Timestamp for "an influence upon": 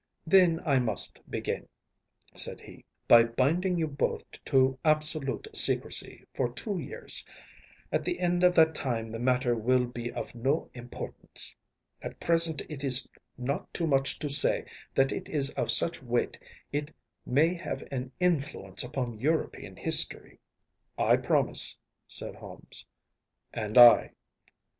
17.91-19.19